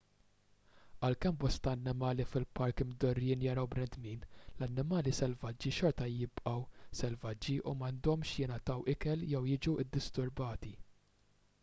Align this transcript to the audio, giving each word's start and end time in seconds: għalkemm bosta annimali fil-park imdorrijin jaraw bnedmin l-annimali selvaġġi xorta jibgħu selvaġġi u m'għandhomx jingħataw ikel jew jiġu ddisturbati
għalkemm 1.07 1.35
bosta 1.41 1.73
annimali 1.77 2.23
fil-park 2.29 2.81
imdorrijin 2.85 3.43
jaraw 3.47 3.67
bnedmin 3.73 4.23
l-annimali 4.37 5.13
selvaġġi 5.17 5.73
xorta 5.79 6.07
jibgħu 6.13 6.55
selvaġġi 7.01 7.59
u 7.73 7.77
m'għandhomx 7.81 8.39
jingħataw 8.45 8.87
ikel 8.95 9.27
jew 9.35 9.43
jiġu 9.51 9.77
ddisturbati 9.91 10.73